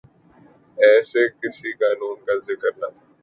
[0.77, 3.05] ایسے کسی قانون کا ذکر نہ تھا۔